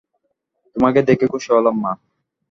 তোমাকে 0.75 0.99
দেখে 1.01 1.25
খুশি 1.27 1.49
হলাম, 1.53 1.75
মা। 1.83 1.91